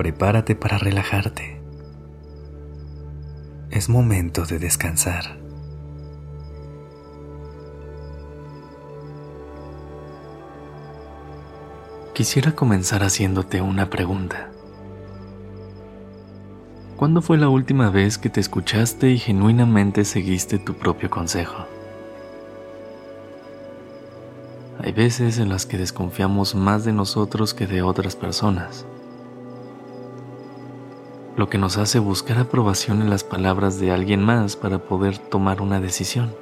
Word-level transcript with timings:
Prepárate 0.00 0.54
para 0.56 0.78
relajarte. 0.78 1.60
Es 3.70 3.90
momento 3.90 4.46
de 4.46 4.58
descansar. 4.58 5.38
Quisiera 12.14 12.52
comenzar 12.52 13.02
haciéndote 13.02 13.60
una 13.60 13.90
pregunta. 13.90 14.48
¿Cuándo 16.96 17.20
fue 17.20 17.36
la 17.36 17.50
última 17.50 17.90
vez 17.90 18.16
que 18.16 18.30
te 18.30 18.40
escuchaste 18.40 19.10
y 19.10 19.18
genuinamente 19.18 20.06
seguiste 20.06 20.58
tu 20.58 20.72
propio 20.72 21.10
consejo? 21.10 21.66
Hay 24.82 24.92
veces 24.92 25.36
en 25.36 25.50
las 25.50 25.66
que 25.66 25.76
desconfiamos 25.76 26.54
más 26.54 26.86
de 26.86 26.94
nosotros 26.94 27.52
que 27.52 27.66
de 27.66 27.82
otras 27.82 28.16
personas, 28.16 28.86
lo 31.40 31.48
que 31.48 31.56
nos 31.56 31.78
hace 31.78 31.98
buscar 31.98 32.36
aprobación 32.36 33.00
en 33.00 33.08
las 33.08 33.24
palabras 33.24 33.80
de 33.80 33.90
alguien 33.90 34.22
más 34.22 34.56
para 34.56 34.78
poder 34.78 35.16
tomar 35.16 35.62
una 35.62 35.80
decisión. 35.80 36.34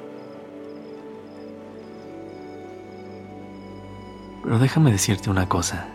Pero 4.43 4.59
déjame 4.59 4.91
decirte 4.91 5.29
una 5.29 5.47
cosa. 5.47 5.87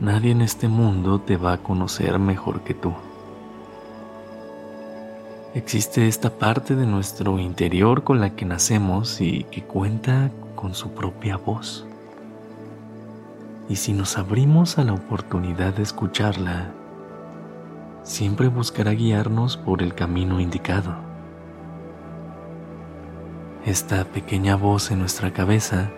Nadie 0.00 0.30
en 0.30 0.40
este 0.40 0.66
mundo 0.66 1.20
te 1.20 1.36
va 1.36 1.52
a 1.52 1.58
conocer 1.58 2.18
mejor 2.18 2.62
que 2.62 2.72
tú 2.72 2.94
existe 5.54 6.08
esta 6.08 6.30
parte 6.38 6.74
de 6.74 6.86
nuestro 6.86 7.38
interior 7.38 8.02
con 8.02 8.18
la 8.18 8.34
que 8.34 8.46
nacemos 8.46 9.20
y 9.20 9.44
que 9.44 9.64
cuenta 9.64 10.30
con 10.54 10.74
su 10.74 10.94
propia 10.94 11.36
voz. 11.36 11.89
Y 13.70 13.76
si 13.76 13.94
nos 13.94 14.18
abrimos 14.18 14.76
a 14.76 14.84
la 14.84 14.92
oportunidad 14.92 15.72
de 15.72 15.82
escucharla, 15.82 16.72
siempre 18.02 18.48
buscará 18.48 18.90
guiarnos 18.90 19.56
por 19.56 19.82
el 19.82 19.94
camino 19.94 20.40
indicado. 20.40 20.94
Esta 23.64 24.04
pequeña 24.04 24.56
voz 24.56 24.90
en 24.90 24.98
nuestra 24.98 25.32
cabeza 25.32 25.88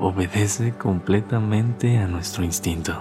obedece 0.00 0.72
completamente 0.72 1.98
a 1.98 2.06
nuestro 2.06 2.42
instinto. 2.42 2.94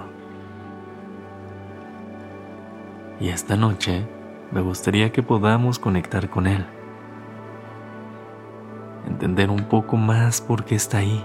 y 3.23 3.29
esta 3.29 3.55
noche 3.55 4.05
me 4.51 4.59
gustaría 4.59 5.13
que 5.13 5.23
podamos 5.23 5.79
conectar 5.79 6.29
con 6.29 6.45
Él, 6.45 6.65
entender 9.07 9.49
un 9.49 9.65
poco 9.65 9.97
más 9.97 10.41
por 10.41 10.65
qué 10.65 10.75
está 10.75 10.99
ahí. 10.99 11.23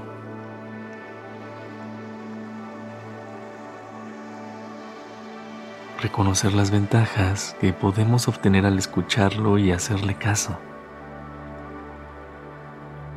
Reconocer 6.00 6.52
las 6.54 6.70
ventajas 6.70 7.56
que 7.60 7.72
podemos 7.72 8.28
obtener 8.28 8.66
al 8.66 8.78
escucharlo 8.78 9.58
y 9.58 9.72
hacerle 9.72 10.14
caso. 10.14 10.56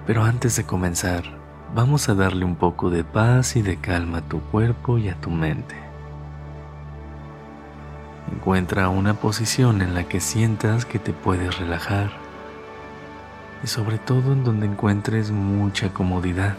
Pero 0.07 0.23
antes 0.23 0.55
de 0.55 0.65
comenzar, 0.65 1.23
vamos 1.75 2.09
a 2.09 2.15
darle 2.15 2.43
un 2.43 2.55
poco 2.55 2.89
de 2.89 3.03
paz 3.03 3.55
y 3.55 3.61
de 3.61 3.77
calma 3.77 4.19
a 4.19 4.21
tu 4.21 4.41
cuerpo 4.41 4.97
y 4.97 5.09
a 5.09 5.15
tu 5.15 5.29
mente. 5.29 5.75
Encuentra 8.33 8.89
una 8.89 9.13
posición 9.13 9.81
en 9.81 9.93
la 9.93 10.05
que 10.05 10.19
sientas 10.19 10.85
que 10.85 10.97
te 10.97 11.13
puedes 11.13 11.59
relajar 11.59 12.20
y 13.63 13.67
sobre 13.67 13.97
todo 13.99 14.33
en 14.33 14.43
donde 14.43 14.65
encuentres 14.65 15.31
mucha 15.31 15.93
comodidad. 15.93 16.55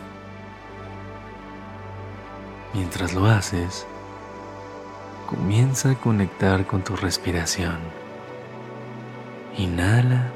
Mientras 2.75 3.15
lo 3.15 3.27
haces, 3.27 3.87
comienza 5.29 5.91
a 5.91 5.95
conectar 5.95 6.67
con 6.67 6.83
tu 6.83 6.97
respiración. 6.97 7.79
Inhala 9.59 10.31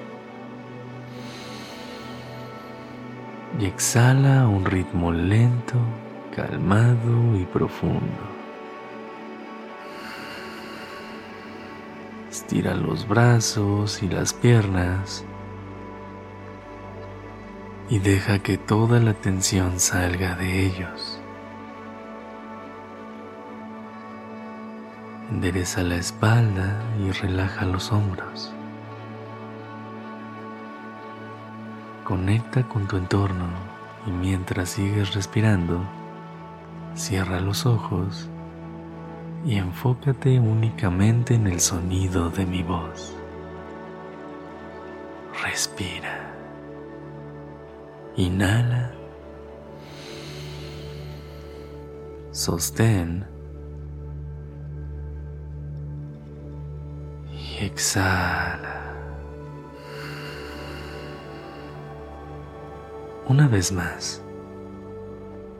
y 3.58 3.64
exhala 3.64 4.42
a 4.42 4.48
un 4.48 4.64
ritmo 4.64 5.12
lento, 5.12 5.76
calmado 6.34 7.36
y 7.36 7.44
profundo. 7.44 8.36
Estira 12.30 12.74
los 12.74 13.08
brazos 13.08 14.02
y 14.02 14.08
las 14.08 14.34
piernas 14.34 15.24
y 17.88 18.00
deja 18.00 18.40
que 18.40 18.58
toda 18.58 18.98
la 19.00 19.14
tensión 19.14 19.78
salga 19.78 20.34
de 20.34 20.66
ellos. 20.66 21.20
Endereza 25.30 25.82
la 25.82 25.96
espalda 25.96 26.82
y 27.00 27.10
relaja 27.10 27.64
los 27.64 27.92
hombros. 27.92 28.52
Conecta 32.04 32.62
con 32.68 32.86
tu 32.86 32.96
entorno 32.96 33.48
y 34.06 34.10
mientras 34.10 34.70
sigues 34.70 35.14
respirando, 35.14 35.84
cierra 36.94 37.40
los 37.40 37.66
ojos 37.66 38.28
y 39.44 39.56
enfócate 39.56 40.40
únicamente 40.40 41.34
en 41.34 41.46
el 41.46 41.60
sonido 41.60 42.30
de 42.30 42.46
mi 42.46 42.62
voz. 42.62 43.12
Respira. 45.42 46.25
Inhala. 48.16 48.92
Sostén. 52.30 53.26
Y 57.32 57.64
exhala. 57.64 58.94
Una 63.28 63.48
vez 63.48 63.72
más. 63.72 64.22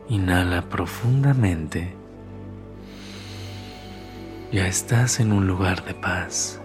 Inhala 0.09 0.61
profundamente 0.69 1.97
ya 4.51 4.65
estás 4.65 5.19
en 5.19 5.33
un 5.33 5.45
lugar 5.45 5.83
de 5.83 5.93
paz. 5.93 6.59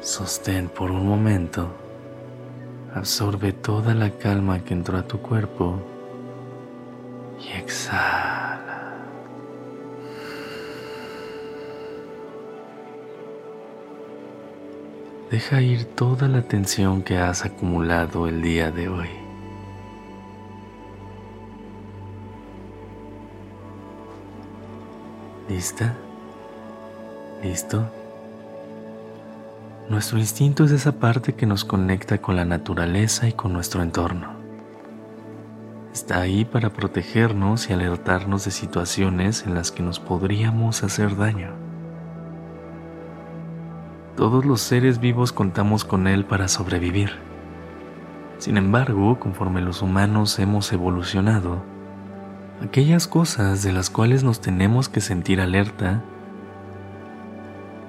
Sostén 0.00 0.68
por 0.68 0.90
un 0.90 1.06
momento. 1.06 1.81
Absorbe 2.94 3.54
toda 3.54 3.94
la 3.94 4.10
calma 4.10 4.62
que 4.62 4.74
entró 4.74 4.98
a 4.98 5.02
tu 5.02 5.18
cuerpo 5.18 5.80
y 7.40 7.56
exhala. 7.56 8.62
Deja 15.30 15.62
ir 15.62 15.86
toda 15.86 16.28
la 16.28 16.42
tensión 16.42 17.02
que 17.02 17.16
has 17.16 17.46
acumulado 17.46 18.28
el 18.28 18.42
día 18.42 18.70
de 18.70 18.90
hoy. 18.90 19.08
¿Lista? 25.48 25.94
¿Listo? 27.42 28.01
Nuestro 29.92 30.18
instinto 30.18 30.64
es 30.64 30.70
esa 30.70 30.92
parte 30.92 31.34
que 31.34 31.44
nos 31.44 31.66
conecta 31.66 32.16
con 32.16 32.34
la 32.34 32.46
naturaleza 32.46 33.28
y 33.28 33.34
con 33.34 33.52
nuestro 33.52 33.82
entorno. 33.82 34.28
Está 35.92 36.22
ahí 36.22 36.46
para 36.46 36.70
protegernos 36.70 37.68
y 37.68 37.74
alertarnos 37.74 38.46
de 38.46 38.52
situaciones 38.52 39.44
en 39.46 39.54
las 39.54 39.70
que 39.70 39.82
nos 39.82 40.00
podríamos 40.00 40.82
hacer 40.82 41.14
daño. 41.14 41.50
Todos 44.16 44.46
los 44.46 44.62
seres 44.62 44.98
vivos 44.98 45.30
contamos 45.30 45.84
con 45.84 46.06
él 46.06 46.24
para 46.24 46.48
sobrevivir. 46.48 47.10
Sin 48.38 48.56
embargo, 48.56 49.20
conforme 49.20 49.60
los 49.60 49.82
humanos 49.82 50.38
hemos 50.38 50.72
evolucionado, 50.72 51.62
aquellas 52.64 53.06
cosas 53.06 53.62
de 53.62 53.74
las 53.74 53.90
cuales 53.90 54.24
nos 54.24 54.40
tenemos 54.40 54.88
que 54.88 55.02
sentir 55.02 55.38
alerta 55.38 56.02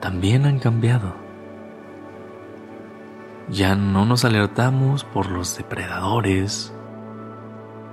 también 0.02 0.46
han 0.46 0.60
cambiado. 0.60 1.23
Ya 3.54 3.76
no 3.76 4.04
nos 4.04 4.26
alertamos 4.26 5.04
por 5.04 5.30
los 5.30 5.56
depredadores, 5.56 6.74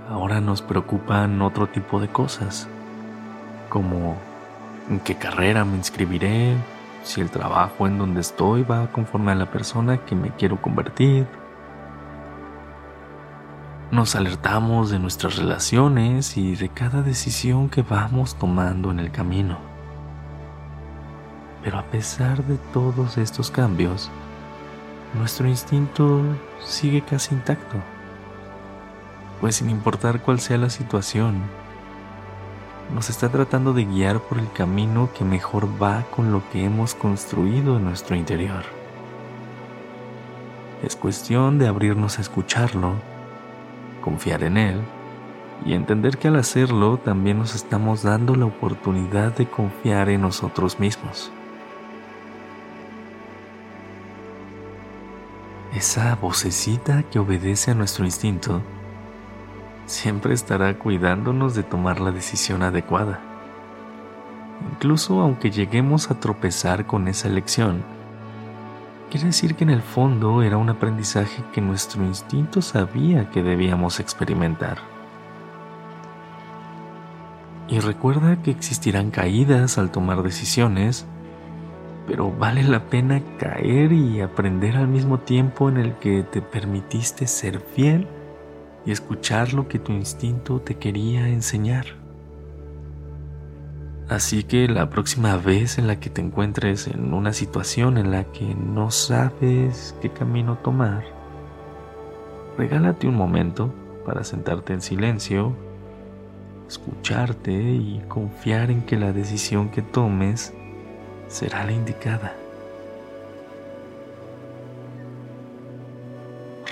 ahora 0.09 0.41
nos 0.41 0.63
preocupan 0.63 1.43
otro 1.43 1.67
tipo 1.67 2.01
de 2.01 2.09
cosas, 2.09 2.67
como 3.69 4.17
en 4.89 5.01
qué 5.01 5.17
carrera 5.17 5.67
me 5.67 5.77
inscribiré, 5.77 6.57
si 7.03 7.21
el 7.21 7.29
trabajo 7.29 7.87
en 7.87 7.99
donde 7.99 8.23
estoy 8.23 8.63
va 8.63 8.91
conforme 8.91 9.33
a 9.33 9.35
la 9.35 9.51
persona 9.51 9.99
que 9.99 10.15
me 10.15 10.31
quiero 10.31 10.63
convertir. 10.63 11.27
Nos 13.91 14.17
alertamos 14.17 14.91
de 14.91 14.99
nuestras 14.99 15.37
relaciones 15.37 16.39
y 16.39 16.57
de 16.57 16.71
cada 16.71 17.03
decisión 17.03 17.69
que 17.69 17.83
vamos 17.83 18.35
tomando 18.35 18.91
en 18.91 18.99
el 18.99 19.13
camino. 19.13 19.59
Pero 21.63 21.79
a 21.79 21.83
pesar 21.83 22.43
de 22.45 22.57
todos 22.73 23.19
estos 23.19 23.51
cambios, 23.51 24.11
nuestro 25.15 25.49
instinto 25.49 26.23
sigue 26.65 27.03
casi 27.03 27.35
intacto. 27.35 27.77
Pues 29.41 29.57
sin 29.57 29.71
importar 29.71 30.21
cuál 30.21 30.41
sea 30.41 30.59
la 30.59 30.71
situación, 30.71 31.43
nos 32.95 33.09
está 33.11 33.29
tratando 33.29 33.73
de 33.73 33.85
guiar 33.85 34.21
por 34.21 34.39
el 34.39 34.51
camino 34.53 35.11
que 35.17 35.25
mejor 35.25 35.69
va 35.83 36.05
con 36.15 36.33
lo 36.33 36.43
que 36.51 36.65
hemos 36.65 36.95
construido 36.95 37.77
en 37.77 37.85
nuestro 37.85 38.17
interior. 38.17 38.65
Es 40.83 40.97
cuestión 40.97 41.59
de 41.59 41.69
abrirnos 41.69 42.19
a 42.19 42.23
escucharlo, 42.23 42.95
confiar 44.01 44.43
en 44.45 44.57
él 44.57 44.81
y 45.65 45.75
entender 45.75 46.19
que 46.19 46.29
al 46.29 46.37
hacerlo 46.37 46.99
también 46.99 47.39
nos 47.39 47.55
estamos 47.55 48.03
dando 48.03 48.35
la 48.35 48.47
oportunidad 48.47 49.37
de 49.37 49.47
confiar 49.47 50.09
en 50.09 50.23
nosotros 50.23 50.81
mismos. 50.81 51.31
Esa 55.75 56.17
vocecita 56.17 57.05
que 57.05 57.21
obedece 57.21 57.71
a 57.71 57.75
nuestro 57.75 58.05
instinto 58.05 58.61
siempre 59.87 60.35
estará 60.35 60.77
cuidándonos 60.77 61.55
de 61.55 61.63
tomar 61.63 62.01
la 62.01 62.11
decisión 62.11 62.65
adecuada. 62.65 63.21
Incluso 64.73 65.21
aunque 65.21 65.53
lleguemos 65.53 66.11
a 66.11 66.19
tropezar 66.19 66.87
con 66.87 67.07
esa 67.07 67.29
elección, 67.29 67.85
quiere 69.11 69.27
decir 69.27 69.55
que 69.55 69.63
en 69.63 69.71
el 69.71 69.83
fondo 69.83 70.43
era 70.43 70.57
un 70.57 70.71
aprendizaje 70.71 71.45
que 71.53 71.61
nuestro 71.61 72.05
instinto 72.05 72.63
sabía 72.63 73.31
que 73.31 73.45
debíamos 73.45 74.01
experimentar. 74.01 74.79
Y 77.69 77.79
recuerda 77.79 78.43
que 78.43 78.51
existirán 78.51 79.13
caídas 79.13 79.79
al 79.79 79.93
tomar 79.93 80.25
decisiones, 80.25 81.07
pero 82.07 82.31
vale 82.31 82.63
la 82.63 82.89
pena 82.89 83.23
caer 83.39 83.93
y 83.93 84.21
aprender 84.21 84.77
al 84.77 84.89
mismo 84.89 85.19
tiempo 85.19 85.69
en 85.69 85.77
el 85.77 85.95
que 85.95 86.23
te 86.23 86.43
permitiste 86.43 87.27
ser 87.27 87.61
fiel 87.61 88.07
y 88.85 88.93
escuchar 88.93 89.53
lo 89.53 89.69
que 89.69 89.79
tu 89.79 89.93
instinto 89.93 90.61
te 90.61 90.77
quería 90.77 91.29
enseñar. 91.29 91.87
Así 94.09 94.43
que 94.43 94.67
la 94.67 94.91
próxima 94.91 95.37
vez 95.37 95.79
en 95.79 95.87
la 95.87 96.01
que 96.01 96.11
te 96.11 96.21
encuentres 96.21 96.89
en 96.89 97.15
una 97.15 97.33
situación 97.33 97.97
en 97.97 98.11
la 98.11 98.25
que 98.25 98.57
no 98.57 98.91
sabes 98.91 99.95
qué 100.03 100.11
camino 100.11 100.59
tomar, 100.59 101.05
regálate 102.59 103.07
un 103.07 103.15
momento 103.15 103.73
para 104.05 104.25
sentarte 104.25 104.73
en 104.73 104.81
silencio, 104.81 105.55
escucharte 106.67 107.53
y 107.53 108.03
confiar 108.09 108.73
en 108.73 108.83
que 108.83 108.97
la 108.97 109.13
decisión 109.13 109.69
que 109.69 109.83
tomes 109.83 110.55
será 111.31 111.65
la 111.65 111.73
indicada. 111.73 112.35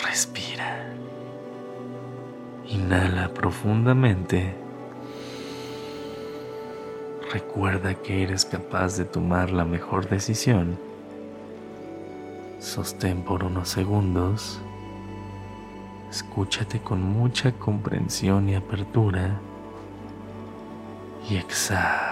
Respira. 0.04 0.92
Inhala 2.66 3.32
profundamente. 3.32 4.54
Recuerda 7.32 7.94
que 7.94 8.22
eres 8.22 8.44
capaz 8.44 8.96
de 8.96 9.04
tomar 9.04 9.50
la 9.50 9.64
mejor 9.64 10.08
decisión. 10.08 10.78
Sostén 12.58 13.22
por 13.22 13.44
unos 13.44 13.68
segundos. 13.68 14.60
Escúchate 16.10 16.80
con 16.80 17.02
mucha 17.02 17.52
comprensión 17.52 18.48
y 18.48 18.56
apertura. 18.56 19.38
Y 21.28 21.36
exhala. 21.36 22.07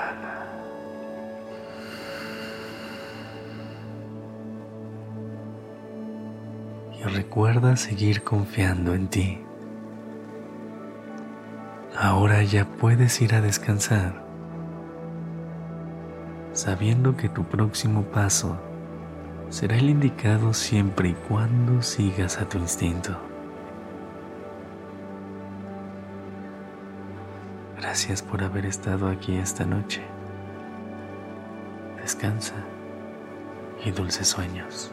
Recuerda 7.09 7.77
seguir 7.77 8.23
confiando 8.23 8.95
en 8.95 9.09
ti. 9.09 9.39
Ahora 11.99 12.43
ya 12.43 12.67
puedes 12.67 13.21
ir 13.23 13.35
a 13.35 13.41
descansar, 13.41 14.23
sabiendo 16.53 17.17
que 17.17 17.29
tu 17.29 17.45
próximo 17.45 18.03
paso 18.03 18.59
será 19.49 19.77
el 19.77 19.89
indicado 19.89 20.53
siempre 20.53 21.11
y 21.11 21.15
cuando 21.15 21.83
sigas 21.83 22.39
a 22.39 22.49
tu 22.49 22.59
instinto. 22.59 23.17
Gracias 27.79 28.23
por 28.23 28.43
haber 28.43 28.67
estado 28.67 29.09
aquí 29.09 29.37
esta 29.37 29.65
noche. 29.65 30.03
Descansa 32.03 32.55
y 33.85 33.91
dulces 33.91 34.29
sueños. 34.29 34.93